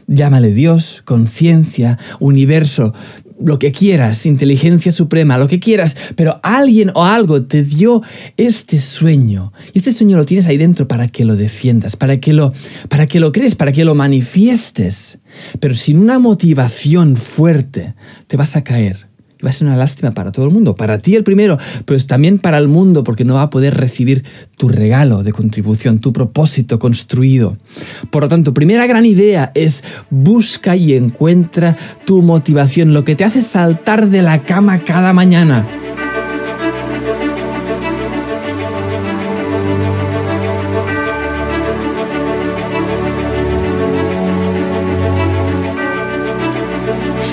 Llámale 0.09 0.53
Dios, 0.53 1.03
conciencia, 1.05 1.99
universo, 2.21 2.95
lo 3.39 3.59
que 3.59 3.73
quieras, 3.73 4.25
inteligencia 4.27 4.93
suprema, 4.93 5.39
lo 5.39 5.49
que 5.49 5.61
quieras, 5.61 5.97
pero 6.15 6.41
alguien 6.43 6.91
o 6.95 7.05
algo 7.05 7.43
te 7.43 7.63
dio 7.63 8.03
este 8.37 8.79
sueño. 8.79 9.53
Y 9.75 9.79
este 9.79 9.93
sueño 9.93 10.17
lo 10.17 10.25
tienes 10.25 10.47
ahí 10.47 10.57
dentro 10.57 10.89
para 10.89 11.09
que 11.09 11.25
lo 11.25 11.37
defiendas, 11.37 11.97
para 11.97 12.19
que 12.19 12.33
lo, 12.33 12.53
para 12.89 13.07
que 13.07 13.21
lo 13.21 13.33
crees, 13.33 13.55
para 13.55 13.73
que 13.73 13.85
lo 13.85 13.95
manifiestes. 13.95 15.19
Pero 15.61 15.75
sin 15.75 15.99
una 15.99 16.19
motivación 16.19 17.17
fuerte, 17.17 17.95
te 18.27 18.37
vas 18.37 18.57
a 18.57 18.65
caer 18.65 19.09
va 19.45 19.51
a 19.51 19.53
ser 19.53 19.67
una 19.67 19.77
lástima 19.77 20.13
para 20.13 20.33
todo 20.33 20.47
el 20.47 20.53
mundo, 20.53 20.77
para 20.77 20.99
ti 20.99 21.15
el 21.15 21.25
primero, 21.25 21.59
pero 21.85 22.01
también 22.05 22.39
para 22.39 22.59
el 22.59 22.69
mundo, 22.69 23.05
porque 23.05 23.25
no 23.25 23.35
va 23.35 23.43
a 23.43 23.51
poder 23.51 23.75
recibir 23.75 24.25
tu 24.57 24.69
regalo 24.69 25.23
de 25.23 25.33
contribución, 25.33 25.99
tu 25.99 26.13
propósito 26.13 26.79
construido. 26.79 27.57
Por 28.11 28.23
lo 28.23 28.29
tanto, 28.29 28.55
primera 28.55 28.87
gran 28.87 29.05
idea 29.05 29.53
es 29.55 29.85
busca 30.11 30.77
y 30.77 30.95
encuentra 30.95 31.77
tu 32.05 32.23
motivación, 32.23 32.95
lo 32.95 33.05
que 33.05 33.15
te 33.15 33.25
hace 33.25 33.43
saltar 33.43 34.09
de 34.09 34.23
la 34.23 34.43
cama 34.43 34.85
cada 34.85 35.13
mañana. 35.13 35.67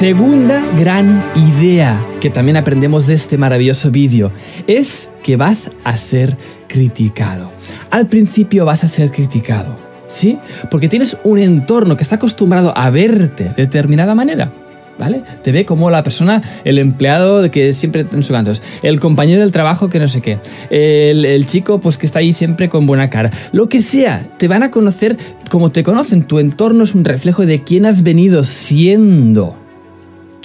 Segunda 0.04 0.62
gran 0.78 1.24
idea 1.34 2.06
que 2.20 2.30
también 2.30 2.58
aprendemos 2.58 3.08
de 3.08 3.14
este 3.14 3.38
maravilloso 3.38 3.90
vídeo 3.90 4.34
es 4.68 5.08
que 5.24 5.38
vas 5.38 5.72
a 5.86 5.96
ser 5.96 6.36
criticado. 6.68 7.54
Al 7.90 8.10
principio 8.10 8.66
vas 8.66 8.84
a 8.84 8.90
ser 8.90 9.12
criticado, 9.12 9.78
¿sí? 10.10 10.40
Porque 10.70 10.90
tienes 10.90 11.18
un 11.24 11.40
entorno 11.40 11.96
que 11.96 12.04
está 12.04 12.16
acostumbrado 12.16 12.78
a 12.78 12.90
verte 12.90 13.46
de 13.56 13.64
determinada 13.64 14.14
manera. 14.14 14.52
¿Vale? 15.00 15.24
Te 15.42 15.54
ve 15.54 15.66
como 15.66 15.90
la 15.90 16.04
persona, 16.04 16.44
el 16.66 16.80
empleado 16.80 17.50
que 17.50 17.72
siempre 17.72 18.06
en 18.12 18.24
su 18.24 18.34
canto, 18.34 18.52
el 18.84 19.00
compañero 19.00 19.40
del 19.40 19.54
trabajo 19.54 19.88
que 19.88 20.00
no 20.00 20.10
sé 20.10 20.20
qué, 20.20 20.38
el, 20.70 21.46
chico 21.46 21.80
pues 21.80 21.98
que 21.98 22.06
está 22.06 22.20
ahí 22.20 22.34
siempre 22.34 22.68
con 22.68 22.86
buena 22.86 23.10
cara, 23.10 23.32
lo 23.54 23.70
que 23.70 23.82
sea, 23.82 24.22
te 24.38 24.50
van 24.50 24.64
a 24.64 24.70
conocer 24.70 25.18
como 25.50 25.72
te 25.72 25.82
conocen, 25.82 26.26
tu 26.26 26.40
entorno 26.40 26.84
es 26.84 26.94
un 26.94 27.06
reflejo 27.06 27.46
de 27.46 27.64
quién 27.64 27.86
has 27.86 28.04
venido 28.04 28.44
siendo. 28.44 29.63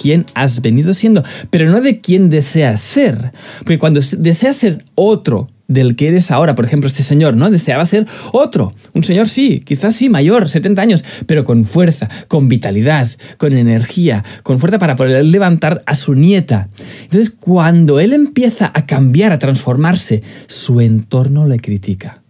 Quién 0.00 0.24
has 0.34 0.62
venido 0.62 0.94
siendo, 0.94 1.24
pero 1.50 1.68
no 1.68 1.80
de 1.80 2.00
quién 2.00 2.30
deseas 2.30 2.80
ser. 2.80 3.32
Porque 3.58 3.78
cuando 3.78 4.00
deseas 4.18 4.56
ser 4.56 4.84
otro 4.94 5.48
del 5.66 5.96
que 5.96 6.08
eres 6.08 6.30
ahora, 6.30 6.54
por 6.54 6.64
ejemplo, 6.64 6.86
este 6.86 7.02
señor, 7.02 7.36
¿no? 7.36 7.50
Deseaba 7.50 7.84
ser 7.84 8.06
otro. 8.32 8.72
Un 8.94 9.02
señor, 9.02 9.28
sí, 9.28 9.62
quizás 9.64 9.94
sí, 9.94 10.08
mayor, 10.08 10.48
70 10.48 10.80
años, 10.80 11.04
pero 11.26 11.44
con 11.44 11.66
fuerza, 11.66 12.08
con 12.26 12.48
vitalidad, 12.48 13.08
con 13.36 13.52
energía, 13.52 14.24
con 14.42 14.58
fuerza 14.58 14.78
para 14.78 14.96
poder 14.96 15.24
levantar 15.26 15.82
a 15.84 15.94
su 15.94 16.14
nieta. 16.14 16.68
Entonces, 17.02 17.30
cuando 17.30 18.00
él 18.00 18.14
empieza 18.14 18.70
a 18.74 18.86
cambiar, 18.86 19.32
a 19.32 19.38
transformarse, 19.38 20.22
su 20.46 20.80
entorno 20.80 21.46
le 21.46 21.58
critica. 21.58 22.22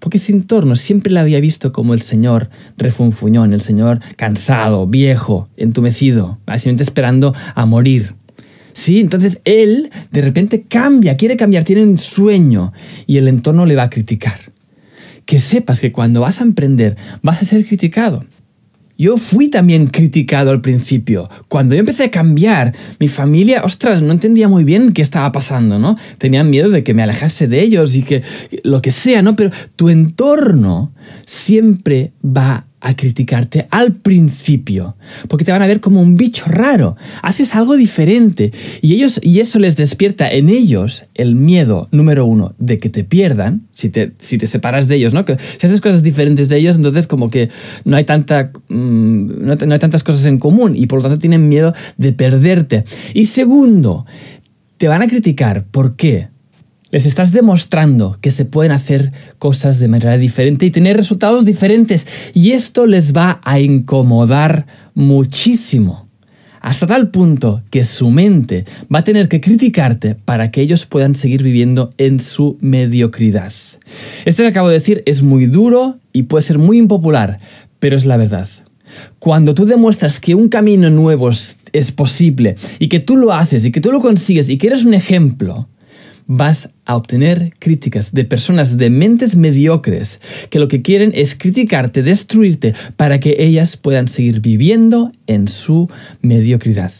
Porque 0.00 0.18
ese 0.18 0.32
entorno 0.32 0.76
siempre 0.76 1.12
le 1.12 1.20
había 1.20 1.40
visto 1.40 1.72
como 1.72 1.94
el 1.94 2.02
señor 2.02 2.50
refunfuñón, 2.76 3.52
el 3.52 3.60
señor 3.60 4.00
cansado, 4.16 4.86
viejo, 4.86 5.48
entumecido, 5.56 6.38
básicamente 6.46 6.82
esperando 6.82 7.34
a 7.54 7.66
morir. 7.66 8.14
Sí, 8.72 9.00
entonces 9.00 9.40
él 9.44 9.90
de 10.12 10.20
repente 10.20 10.62
cambia, 10.62 11.16
quiere 11.16 11.36
cambiar, 11.36 11.64
tiene 11.64 11.82
un 11.82 11.98
sueño 11.98 12.72
y 13.06 13.16
el 13.16 13.26
entorno 13.26 13.66
le 13.66 13.74
va 13.74 13.84
a 13.84 13.90
criticar. 13.90 14.38
Que 15.24 15.40
sepas 15.40 15.80
que 15.80 15.92
cuando 15.92 16.20
vas 16.20 16.40
a 16.40 16.44
emprender 16.44 16.96
vas 17.22 17.42
a 17.42 17.44
ser 17.44 17.66
criticado. 17.66 18.24
Yo 19.00 19.16
fui 19.16 19.48
también 19.48 19.86
criticado 19.86 20.50
al 20.50 20.60
principio. 20.60 21.30
Cuando 21.46 21.76
yo 21.76 21.80
empecé 21.80 22.04
a 22.04 22.10
cambiar, 22.10 22.74
mi 22.98 23.06
familia, 23.06 23.62
ostras, 23.64 24.02
no 24.02 24.12
entendía 24.12 24.48
muy 24.48 24.64
bien 24.64 24.92
qué 24.92 25.02
estaba 25.02 25.30
pasando, 25.30 25.78
¿no? 25.78 25.96
Tenían 26.18 26.50
miedo 26.50 26.68
de 26.68 26.82
que 26.82 26.94
me 26.94 27.04
alejase 27.04 27.46
de 27.46 27.62
ellos 27.62 27.94
y 27.94 28.02
que 28.02 28.22
lo 28.64 28.82
que 28.82 28.90
sea, 28.90 29.22
¿no? 29.22 29.36
Pero 29.36 29.52
tu 29.76 29.88
entorno 29.88 30.92
siempre 31.26 32.12
va 32.24 32.67
a 32.80 32.94
criticarte 32.94 33.66
al 33.70 33.92
principio, 33.92 34.96
porque 35.28 35.44
te 35.44 35.52
van 35.52 35.62
a 35.62 35.66
ver 35.66 35.80
como 35.80 36.00
un 36.00 36.16
bicho 36.16 36.44
raro, 36.46 36.96
haces 37.22 37.54
algo 37.54 37.76
diferente 37.76 38.52
y 38.82 38.94
ellos 38.94 39.20
y 39.22 39.40
eso 39.40 39.58
les 39.58 39.76
despierta 39.76 40.30
en 40.30 40.48
ellos 40.48 41.04
el 41.14 41.34
miedo 41.34 41.88
número 41.90 42.24
uno 42.24 42.54
de 42.58 42.78
que 42.78 42.88
te 42.88 43.02
pierdan, 43.02 43.62
si 43.72 43.88
te, 43.88 44.12
si 44.20 44.38
te 44.38 44.46
separas 44.46 44.86
de 44.86 44.96
ellos, 44.96 45.12
¿no? 45.12 45.24
Que 45.24 45.36
si 45.58 45.66
haces 45.66 45.80
cosas 45.80 46.02
diferentes 46.02 46.48
de 46.48 46.58
ellos, 46.58 46.76
entonces 46.76 47.06
como 47.06 47.30
que 47.30 47.48
no 47.84 47.96
hay 47.96 48.04
tanta 48.04 48.52
mm, 48.68 49.44
no, 49.44 49.54
no 49.56 49.72
hay 49.72 49.78
tantas 49.78 50.04
cosas 50.04 50.26
en 50.26 50.38
común 50.38 50.76
y 50.76 50.86
por 50.86 50.98
lo 50.98 51.02
tanto 51.02 51.18
tienen 51.18 51.48
miedo 51.48 51.74
de 51.96 52.12
perderte. 52.12 52.84
Y 53.12 53.26
segundo, 53.26 54.06
te 54.76 54.88
van 54.88 55.02
a 55.02 55.08
criticar, 55.08 55.64
¿por 55.64 55.96
qué? 55.96 56.28
Les 56.90 57.04
estás 57.04 57.32
demostrando 57.32 58.16
que 58.22 58.30
se 58.30 58.46
pueden 58.46 58.72
hacer 58.72 59.12
cosas 59.38 59.78
de 59.78 59.88
manera 59.88 60.16
diferente 60.16 60.64
y 60.64 60.70
tener 60.70 60.96
resultados 60.96 61.44
diferentes. 61.44 62.06
Y 62.32 62.52
esto 62.52 62.86
les 62.86 63.14
va 63.14 63.40
a 63.44 63.60
incomodar 63.60 64.66
muchísimo. 64.94 66.08
Hasta 66.60 66.86
tal 66.86 67.10
punto 67.10 67.62
que 67.70 67.84
su 67.84 68.10
mente 68.10 68.64
va 68.92 69.00
a 69.00 69.04
tener 69.04 69.28
que 69.28 69.40
criticarte 69.40 70.14
para 70.14 70.50
que 70.50 70.62
ellos 70.62 70.86
puedan 70.86 71.14
seguir 71.14 71.42
viviendo 71.42 71.90
en 71.98 72.20
su 72.20 72.56
mediocridad. 72.60 73.52
Esto 74.24 74.42
que 74.42 74.48
acabo 74.48 74.68
de 74.68 74.74
decir 74.74 75.02
es 75.06 75.22
muy 75.22 75.46
duro 75.46 75.98
y 76.12 76.24
puede 76.24 76.42
ser 76.42 76.58
muy 76.58 76.78
impopular, 76.78 77.38
pero 77.78 77.96
es 77.96 78.06
la 78.06 78.16
verdad. 78.16 78.48
Cuando 79.18 79.54
tú 79.54 79.66
demuestras 79.66 80.20
que 80.20 80.34
un 80.34 80.48
camino 80.48 80.90
nuevo 80.90 81.30
es, 81.30 81.92
posible 81.92 82.56
y 82.78 82.88
que 82.88 82.98
tú 82.98 83.16
lo 83.16 83.32
haces 83.32 83.64
y 83.64 83.70
que 83.70 83.80
tú 83.80 83.92
lo 83.92 84.00
consigues 84.00 84.48
y 84.48 84.56
que 84.56 84.68
eres 84.68 84.84
un 84.84 84.94
ejemplo, 84.94 85.68
vas 86.28 86.68
a 86.84 86.94
obtener 86.94 87.54
críticas 87.58 88.12
de 88.12 88.24
personas 88.24 88.76
de 88.76 88.90
mentes 88.90 89.34
mediocres 89.34 90.20
que 90.50 90.60
lo 90.60 90.68
que 90.68 90.82
quieren 90.82 91.10
es 91.14 91.34
criticarte, 91.34 92.02
destruirte, 92.02 92.74
para 92.96 93.18
que 93.18 93.36
ellas 93.38 93.76
puedan 93.76 94.06
seguir 94.06 94.40
viviendo 94.40 95.10
en 95.26 95.48
su 95.48 95.90
mediocridad. 96.20 96.92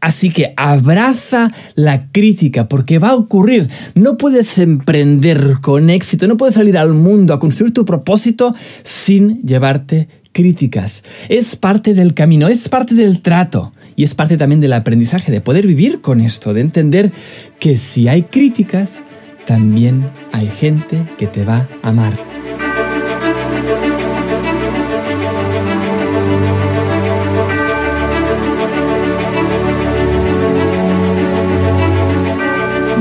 Así 0.00 0.30
que 0.30 0.52
abraza 0.56 1.50
la 1.74 2.12
crítica 2.12 2.68
porque 2.68 3.00
va 3.00 3.08
a 3.08 3.16
ocurrir. 3.16 3.68
No 3.94 4.16
puedes 4.16 4.58
emprender 4.58 5.56
con 5.60 5.90
éxito, 5.90 6.28
no 6.28 6.36
puedes 6.36 6.54
salir 6.54 6.78
al 6.78 6.94
mundo 6.94 7.34
a 7.34 7.40
construir 7.40 7.72
tu 7.72 7.84
propósito 7.84 8.54
sin 8.84 9.42
llevarte 9.42 10.08
críticas. 10.30 11.02
Es 11.28 11.56
parte 11.56 11.94
del 11.94 12.14
camino, 12.14 12.46
es 12.46 12.68
parte 12.68 12.94
del 12.94 13.22
trato 13.22 13.72
y 13.98 14.04
es 14.04 14.14
parte 14.14 14.36
también 14.36 14.60
del 14.60 14.74
aprendizaje, 14.74 15.32
de 15.32 15.40
poder 15.40 15.66
vivir 15.66 16.00
con 16.00 16.20
esto, 16.20 16.54
de 16.54 16.60
entender 16.60 17.10
que 17.58 17.78
si 17.78 18.06
hay 18.06 18.22
críticas, 18.22 19.00
también 19.44 20.08
hay 20.30 20.46
gente 20.46 21.04
que 21.18 21.26
te 21.26 21.44
va 21.44 21.66
a 21.82 21.88
amar. 21.88 22.12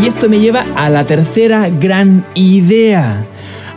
Y 0.02 0.08
esto 0.08 0.28
me 0.30 0.40
lleva 0.40 0.66
a 0.76 0.90
la 0.90 1.04
tercera 1.04 1.70
gran 1.70 2.26
idea. 2.34 3.24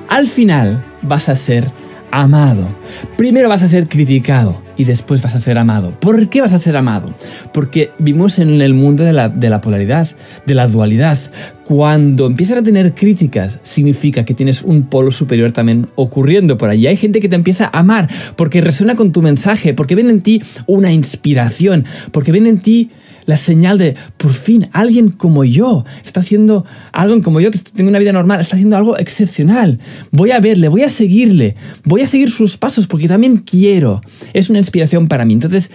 Al 0.09 0.27
final 0.27 0.83
vas 1.03 1.29
a 1.29 1.35
ser 1.35 1.71
amado. 2.11 2.75
Primero 3.19 3.51
vas 3.51 3.63
a 3.63 3.69
ser 3.69 3.91
criticado 3.91 4.70
y 4.81 4.85
después 4.85 5.21
vas 5.21 5.35
a 5.35 5.39
ser 5.39 5.59
amado. 5.59 5.93
¿Por 6.01 6.31
qué 6.31 6.41
vas 6.41 6.55
a 6.55 6.59
ser 6.59 6.75
amado? 6.75 7.15
Porque 7.53 7.91
vivimos 7.99 8.39
en 8.39 8.63
el 8.63 8.73
mundo 8.73 9.05
de 9.05 9.13
la, 9.13 9.29
de 9.29 9.51
la 9.51 9.61
polaridad, 9.61 10.09
de 10.47 10.55
la 10.55 10.69
dualidad. 10.69 11.19
Cuando 11.65 12.25
empiezas 12.25 12.57
a 12.57 12.63
tener 12.63 12.95
críticas, 12.95 13.61
significa 13.63 14.25
que 14.25 14.33
tienes 14.33 14.63
un 14.63 14.85
polo 14.85 15.11
superior 15.11 15.53
también 15.53 15.89
ocurriendo 15.97 16.57
por 16.57 16.71
allí. 16.71 16.87
Hay 16.87 16.97
gente 16.97 17.21
que 17.21 17.29
te 17.29 17.37
empieza 17.37 17.67
a 17.67 17.81
amar 17.81 18.09
porque 18.37 18.63
resuena 18.63 18.97
con 18.97 19.13
tu 19.13 19.21
mensaje, 19.21 19.75
porque 19.75 19.95
ven 19.95 20.09
en 20.09 20.23
ti 20.23 20.43
una 20.67 20.91
inspiración, 20.91 21.85
porque 22.11 22.33
ven 22.33 22.47
en 22.47 22.61
ti 22.61 22.91
la 23.31 23.37
señal 23.37 23.79
de, 23.79 23.95
por 24.17 24.33
fin, 24.33 24.69
alguien 24.73 25.11
como 25.11 25.45
yo 25.45 25.85
está 26.05 26.21
haciendo 26.21 26.67
algo 26.93 27.23
como 27.23 27.41
yo, 27.41 27.53
que 27.53 27.59
tengo 27.59 27.89
una 27.89 28.01
vida 28.01 28.13
normal, 28.13 28.41
está 28.41 28.57
haciendo 28.57 28.77
algo 28.77 28.99
excepcional. 28.99 29.79
Voy 30.11 30.33
a 30.33 30.41
verle, 30.41 30.67
voy 30.67 30.83
a 30.83 30.89
seguirle, 30.89 31.55
voy 31.85 32.03
a 32.03 32.07
seguir 32.07 32.31
sus 32.31 32.57
pasos 32.57 32.89
porque 32.89 33.07
también 33.07 33.39
quiero. 33.39 34.03
Es 34.35 34.51
una 34.51 34.59
inspiración 34.59 35.07
para 35.07 35.25
mí. 35.25 35.35
Entonces, 35.35 35.71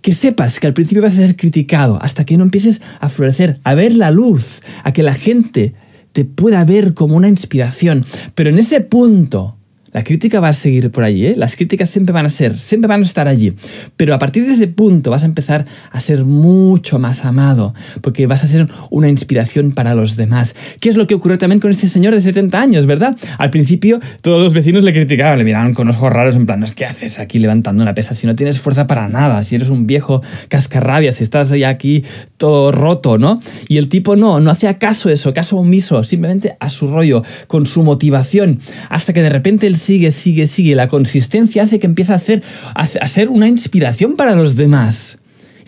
que 0.00 0.14
sepas 0.14 0.60
que 0.60 0.68
al 0.68 0.72
principio 0.72 1.02
vas 1.02 1.14
a 1.14 1.16
ser 1.16 1.36
criticado 1.36 1.98
hasta 2.00 2.24
que 2.24 2.36
no 2.36 2.44
empieces 2.44 2.80
a 3.00 3.08
florecer, 3.08 3.58
a 3.64 3.74
ver 3.74 3.96
la 3.96 4.12
luz, 4.12 4.60
a 4.84 4.92
que 4.92 5.02
la 5.02 5.14
gente 5.14 5.74
te 6.12 6.24
pueda 6.24 6.64
ver 6.64 6.94
como 6.94 7.16
una 7.16 7.28
inspiración. 7.28 8.06
Pero 8.36 8.50
en 8.50 8.58
ese 8.58 8.80
punto 8.80 9.56
la 9.92 10.04
crítica 10.04 10.40
va 10.40 10.48
a 10.48 10.52
seguir 10.52 10.90
por 10.90 11.04
allí, 11.04 11.26
¿eh? 11.26 11.34
las 11.36 11.56
críticas 11.56 11.90
siempre 11.90 12.12
van 12.12 12.26
a 12.26 12.30
ser, 12.30 12.58
siempre 12.58 12.88
van 12.88 13.02
a 13.02 13.04
estar 13.04 13.28
allí. 13.28 13.54
Pero 13.96 14.14
a 14.14 14.18
partir 14.18 14.46
de 14.46 14.52
ese 14.52 14.68
punto 14.68 15.10
vas 15.10 15.22
a 15.22 15.26
empezar 15.26 15.64
a 15.90 16.00
ser 16.00 16.24
mucho 16.24 16.98
más 16.98 17.24
amado, 17.24 17.74
porque 18.00 18.26
vas 18.26 18.44
a 18.44 18.46
ser 18.46 18.68
una 18.90 19.08
inspiración 19.08 19.72
para 19.72 19.94
los 19.94 20.16
demás. 20.16 20.54
¿Qué 20.80 20.88
es 20.88 20.96
lo 20.96 21.06
que 21.06 21.14
ocurrió 21.14 21.38
también 21.38 21.60
con 21.60 21.70
este 21.70 21.86
señor 21.86 22.14
de 22.14 22.20
70 22.20 22.60
años, 22.60 22.86
verdad? 22.86 23.16
Al 23.38 23.50
principio 23.50 24.00
todos 24.20 24.42
los 24.42 24.54
vecinos 24.54 24.84
le 24.84 24.92
criticaban, 24.92 25.38
le 25.38 25.44
miraban 25.44 25.74
con 25.74 25.88
ojos 25.88 26.12
raros 26.12 26.36
en 26.36 26.46
plan, 26.46 26.64
¿qué 26.74 26.84
haces 26.84 27.18
aquí 27.18 27.38
levantando 27.38 27.82
una 27.82 27.94
pesa 27.94 28.14
si 28.14 28.26
no 28.26 28.36
tienes 28.36 28.60
fuerza 28.60 28.86
para 28.86 29.08
nada? 29.08 29.42
Si 29.42 29.54
eres 29.54 29.68
un 29.68 29.86
viejo 29.86 30.22
cascarrabia, 30.48 31.12
si 31.12 31.24
estás 31.24 31.50
ya 31.50 31.68
aquí 31.68 32.04
todo 32.36 32.72
roto, 32.72 33.18
¿no? 33.18 33.40
Y 33.68 33.78
el 33.78 33.88
tipo 33.88 34.16
no, 34.16 34.40
no 34.40 34.50
hacía 34.50 34.78
caso 34.78 35.10
eso, 35.10 35.32
caso 35.34 35.56
omiso, 35.56 36.04
simplemente 36.04 36.56
a 36.60 36.70
su 36.70 36.88
rollo, 36.88 37.22
con 37.46 37.66
su 37.66 37.82
motivación, 37.82 38.60
hasta 38.88 39.12
que 39.12 39.22
de 39.22 39.30
repente 39.30 39.66
el 39.66 39.76
sigue, 39.80 40.10
sigue, 40.10 40.46
sigue, 40.46 40.74
la 40.74 40.88
consistencia 40.88 41.62
hace 41.62 41.78
que 41.78 41.86
empiece 41.86 42.12
a, 42.12 42.16
hacer, 42.16 42.42
a 42.74 43.08
ser 43.08 43.28
una 43.28 43.48
inspiración 43.48 44.16
para 44.16 44.34
los 44.34 44.56
demás. 44.56 45.18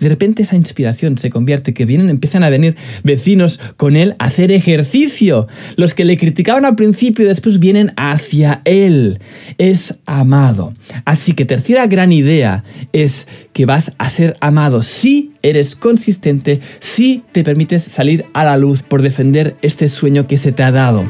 De 0.02 0.08
repente 0.08 0.42
esa 0.42 0.56
inspiración 0.56 1.16
se 1.16 1.30
convierte, 1.30 1.74
que 1.74 1.86
vienen, 1.86 2.10
empiezan 2.10 2.42
a 2.42 2.50
venir 2.50 2.74
vecinos 3.04 3.60
con 3.76 3.94
él 3.94 4.16
a 4.18 4.24
hacer 4.24 4.50
ejercicio. 4.50 5.46
Los 5.76 5.94
que 5.94 6.04
le 6.04 6.16
criticaban 6.16 6.64
al 6.64 6.74
principio 6.74 7.24
después 7.24 7.60
vienen 7.60 7.92
hacia 7.96 8.62
él. 8.64 9.20
Es 9.58 9.94
amado. 10.04 10.74
Así 11.04 11.34
que 11.34 11.44
tercera 11.44 11.86
gran 11.86 12.10
idea 12.10 12.64
es 12.92 13.28
que 13.52 13.64
vas 13.64 13.92
a 13.98 14.08
ser 14.08 14.36
amado 14.40 14.82
si 14.82 15.34
eres 15.40 15.76
consistente, 15.76 16.60
si 16.80 17.22
te 17.30 17.44
permites 17.44 17.84
salir 17.84 18.24
a 18.34 18.42
la 18.42 18.56
luz 18.56 18.82
por 18.82 19.02
defender 19.02 19.56
este 19.62 19.86
sueño 19.86 20.26
que 20.26 20.36
se 20.36 20.50
te 20.50 20.64
ha 20.64 20.72
dado. 20.72 21.08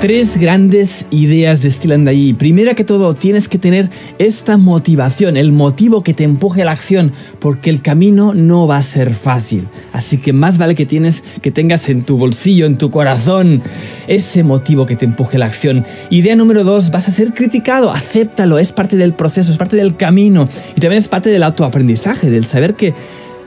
Tres 0.00 0.38
grandes 0.38 1.04
ideas 1.10 1.60
destilan 1.60 2.06
de 2.06 2.12
allí. 2.12 2.32
Primera 2.32 2.72
que 2.72 2.84
todo, 2.84 3.12
tienes 3.12 3.48
que 3.48 3.58
tener 3.58 3.90
esta 4.18 4.56
motivación, 4.56 5.36
el 5.36 5.52
motivo 5.52 6.02
que 6.02 6.14
te 6.14 6.24
empuje 6.24 6.62
a 6.62 6.64
la 6.64 6.72
acción, 6.72 7.12
porque 7.38 7.68
el 7.68 7.82
camino 7.82 8.32
no 8.32 8.66
va 8.66 8.78
a 8.78 8.82
ser 8.82 9.12
fácil. 9.12 9.68
Así 9.92 10.16
que 10.16 10.32
más 10.32 10.56
vale 10.56 10.74
que 10.74 10.86
tienes 10.86 11.22
que 11.42 11.50
tengas 11.50 11.90
en 11.90 12.04
tu 12.04 12.16
bolsillo, 12.16 12.64
en 12.64 12.78
tu 12.78 12.90
corazón, 12.90 13.60
ese 14.08 14.42
motivo 14.42 14.86
que 14.86 14.96
te 14.96 15.04
empuje 15.04 15.36
a 15.36 15.40
la 15.40 15.46
acción. 15.46 15.84
Idea 16.08 16.34
número 16.34 16.64
dos, 16.64 16.90
vas 16.90 17.06
a 17.10 17.12
ser 17.12 17.34
criticado, 17.34 17.92
acéptalo, 17.92 18.58
es 18.58 18.72
parte 18.72 18.96
del 18.96 19.12
proceso, 19.12 19.52
es 19.52 19.58
parte 19.58 19.76
del 19.76 19.96
camino 19.96 20.48
y 20.74 20.80
también 20.80 20.98
es 20.98 21.08
parte 21.08 21.28
del 21.28 21.42
autoaprendizaje, 21.42 22.30
del 22.30 22.46
saber 22.46 22.72
que 22.72 22.94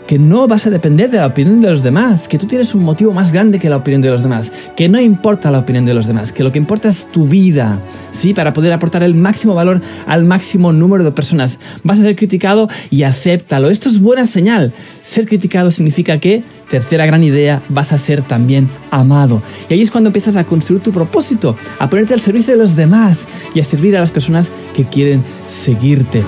que 0.08 0.20
no 0.20 0.48
vas 0.48 0.68
a 0.68 0.70
depender 0.70 1.10
de 1.10 1.18
la 1.18 1.28
opinión 1.28 1.62
de 1.62 1.70
los 1.70 1.84
demás, 1.84 2.28
que 2.28 2.38
tú 2.38 2.48
tienes 2.48 2.76
un 2.76 2.84
motivo 2.84 3.14
más 3.14 3.32
grande 3.32 3.60
que 3.60 3.70
la 3.70 3.78
opinión 3.78 4.02
de 4.02 4.10
los 4.10 4.24
demás, 4.24 4.52
que 4.76 4.90
no 4.90 5.00
importa 5.00 5.52
la 5.52 5.60
opinión 5.60 5.86
de 5.86 5.94
los 5.94 6.08
demás, 6.08 6.34
que 6.34 6.44
lo 6.44 6.52
que 6.52 6.60
importa 6.60 6.90
es 6.90 7.12
tu 7.12 7.28
vida, 7.28 7.82
¿sí? 8.12 8.34
Para 8.34 8.54
poder 8.54 8.74
aportar 8.74 9.04
el 9.04 9.16
máximo 9.16 9.56
valor 9.56 9.82
al 10.08 10.26
máximo 10.26 10.74
número 10.74 11.04
de 11.04 11.12
personas. 11.12 11.60
Vas 11.84 12.00
a 12.00 12.04
ser 12.04 12.16
criticado 12.16 12.70
y 12.90 13.04
acéptalo. 13.04 13.70
Esto 13.70 13.90
es 13.90 14.00
buena 14.00 14.26
señal. 14.26 14.74
Ser 15.02 15.28
criticado 15.28 15.72
significa 15.72 16.20
que 16.20 16.44
Tercera 16.74 17.06
gran 17.06 17.24
idea, 17.24 17.62
vas 17.70 17.94
a 17.94 18.00
ser 18.00 18.24
también 18.24 18.68
amado. 18.90 19.44
Y 19.70 19.76
ahí 19.76 19.82
es 19.84 19.92
cuando 19.92 20.10
empiezas 20.10 20.38
a 20.38 20.46
construir 20.46 20.82
tu 20.82 20.92
propósito, 20.92 21.56
a 21.78 21.88
ponerte 21.88 22.16
al 22.16 22.20
servicio 22.20 22.54
de 22.54 22.60
los 22.60 22.76
demás 22.76 23.28
y 23.54 23.60
a 23.60 23.64
servir 23.64 23.96
a 23.96 24.00
las 24.00 24.12
personas 24.12 24.52
que 24.74 24.88
quieren 24.90 25.24
seguirte. 25.46 26.24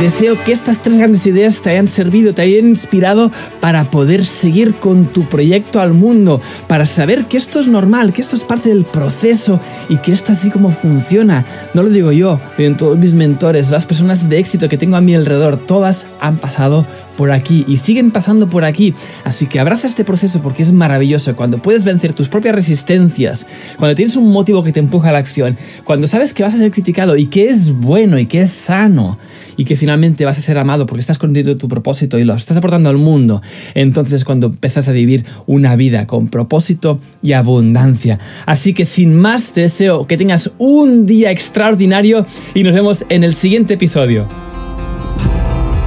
Deseo 0.00 0.44
que 0.44 0.52
estas 0.52 0.80
tres 0.80 0.96
grandes 0.96 1.26
ideas 1.26 1.60
te 1.60 1.70
hayan 1.70 1.88
servido, 1.88 2.32
te 2.32 2.42
hayan 2.42 2.68
inspirado 2.68 3.32
para 3.60 3.90
poder 3.90 4.24
seguir 4.24 4.76
con 4.76 5.12
tu 5.12 5.28
proyecto 5.28 5.80
al 5.80 5.92
mundo, 5.92 6.40
para 6.68 6.86
saber 6.86 7.26
que 7.26 7.36
esto 7.36 7.58
es 7.58 7.66
normal, 7.66 8.12
que 8.12 8.20
esto 8.20 8.36
es 8.36 8.44
parte 8.44 8.68
del 8.68 8.84
proceso 8.84 9.58
y 9.88 9.96
que 9.96 10.12
esto 10.12 10.30
así 10.30 10.50
como 10.50 10.70
funciona. 10.70 11.44
No 11.74 11.82
lo 11.82 11.90
digo 11.90 12.12
yo, 12.12 12.40
en 12.58 12.76
todos 12.76 12.96
mis 12.96 13.14
mentores, 13.14 13.70
las 13.70 13.86
personas 13.86 14.28
de 14.28 14.38
éxito 14.38 14.68
que 14.68 14.78
tengo 14.78 14.94
a 14.94 15.00
mi 15.00 15.16
alrededor, 15.16 15.56
todas 15.56 16.06
han 16.20 16.38
pasado 16.38 16.86
por 17.18 17.32
aquí 17.32 17.64
y 17.66 17.78
siguen 17.78 18.12
pasando 18.12 18.48
por 18.48 18.64
aquí. 18.64 18.94
Así 19.24 19.46
que 19.48 19.58
abraza 19.58 19.88
este 19.88 20.04
proceso 20.04 20.40
porque 20.40 20.62
es 20.62 20.70
maravilloso. 20.70 21.34
Cuando 21.34 21.58
puedes 21.58 21.82
vencer 21.82 22.12
tus 22.12 22.28
propias 22.28 22.54
resistencias, 22.54 23.44
cuando 23.76 23.96
tienes 23.96 24.14
un 24.14 24.30
motivo 24.30 24.62
que 24.62 24.70
te 24.70 24.78
empuja 24.78 25.08
a 25.08 25.12
la 25.12 25.18
acción, 25.18 25.58
cuando 25.82 26.06
sabes 26.06 26.32
que 26.32 26.44
vas 26.44 26.54
a 26.54 26.58
ser 26.58 26.70
criticado 26.70 27.16
y 27.16 27.26
que 27.26 27.48
es 27.48 27.72
bueno 27.72 28.20
y 28.20 28.26
que 28.26 28.42
es 28.42 28.52
sano 28.52 29.18
y 29.56 29.64
que 29.64 29.76
finalmente 29.88 30.26
vas 30.26 30.36
a 30.36 30.42
ser 30.42 30.58
amado 30.58 30.84
porque 30.84 31.00
estás 31.00 31.16
cumpliendo 31.16 31.56
tu 31.56 31.66
propósito 31.66 32.18
y 32.18 32.24
lo 32.24 32.34
estás 32.34 32.58
aportando 32.58 32.90
al 32.90 32.98
mundo, 32.98 33.40
entonces 33.72 34.22
cuando 34.22 34.48
empiezas 34.48 34.86
a 34.90 34.92
vivir 34.92 35.24
una 35.46 35.76
vida 35.76 36.06
con 36.06 36.28
propósito 36.28 37.00
y 37.22 37.32
abundancia. 37.32 38.18
Así 38.44 38.74
que 38.74 38.84
sin 38.84 39.14
más 39.14 39.52
te 39.52 39.62
deseo 39.62 40.06
que 40.06 40.18
tengas 40.18 40.50
un 40.58 41.06
día 41.06 41.30
extraordinario 41.30 42.26
y 42.52 42.64
nos 42.64 42.74
vemos 42.74 43.06
en 43.08 43.24
el 43.24 43.32
siguiente 43.32 43.74
episodio. 43.74 44.28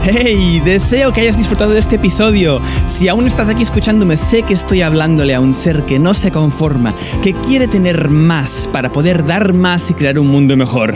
Hey, 0.03 0.59
deseo 0.65 1.13
que 1.13 1.21
hayas 1.21 1.37
disfrutado 1.37 1.73
de 1.73 1.79
este 1.79 1.97
episodio. 1.97 2.59
Si 2.87 3.07
aún 3.07 3.27
estás 3.27 3.49
aquí 3.49 3.61
escuchándome, 3.61 4.17
sé 4.17 4.41
que 4.41 4.55
estoy 4.55 4.81
hablándole 4.81 5.35
a 5.35 5.39
un 5.39 5.53
ser 5.53 5.83
que 5.83 5.99
no 5.99 6.15
se 6.15 6.31
conforma, 6.31 6.95
que 7.21 7.33
quiere 7.33 7.67
tener 7.67 8.09
más 8.09 8.67
para 8.73 8.89
poder 8.91 9.27
dar 9.27 9.53
más 9.53 9.91
y 9.91 9.93
crear 9.93 10.17
un 10.17 10.27
mundo 10.27 10.57
mejor. 10.57 10.95